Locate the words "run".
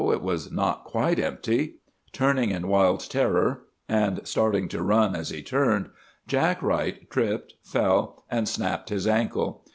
4.81-5.15